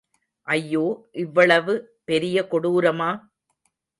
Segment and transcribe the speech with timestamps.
[0.47, 0.85] ஐயோ
[1.15, 1.73] இவ்வளவு
[2.05, 3.11] பெரிய கொடூரமா?